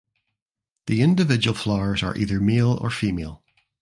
The 0.87 1.03
individual 1.03 1.55
flowers 1.55 2.01
are 2.01 2.17
either 2.17 2.39
male 2.39 2.75
or 2.81 2.89
female. 2.89 3.43